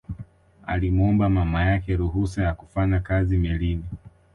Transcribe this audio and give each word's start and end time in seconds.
Alimuomba 0.67 1.29
mama 1.29 1.63
yake 1.63 1.95
ruhusa 1.95 2.43
ya 2.43 2.53
kufanya 2.53 2.99
kazi 2.99 3.37
melini 3.37 3.83